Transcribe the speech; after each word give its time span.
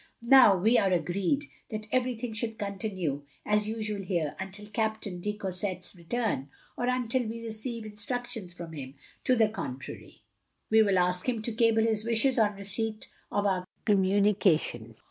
Now 0.23 0.57
we 0.57 0.79
are 0.79 0.91
agreed 0.91 1.43
that 1.69 1.87
ever3rthing 1.91 2.35
should 2.35 2.57
continue 2.57 3.21
as 3.45 3.69
usual 3.69 4.01
here 4.01 4.35
until 4.39 4.65
Captain 4.65 5.21
de 5.21 5.37
Courset's 5.37 5.95
return, 5.95 6.49
or 6.75 6.85
until 6.87 7.27
we 7.27 7.43
receive 7.45 7.85
instructions 7.85 8.51
from 8.51 8.73
him 8.73 8.95
to 9.25 9.35
the 9.35 9.47
contrary. 9.49 10.23
We 10.71 10.81
will 10.81 10.97
ask 10.97 11.29
him 11.29 11.43
to 11.43 11.51
cable 11.53 11.83
his 11.83 12.03
wishes 12.03 12.39
on 12.39 12.55
receipt 12.55 13.09
of 13.31 13.45
our 13.45 13.63
communication." 13.85 14.95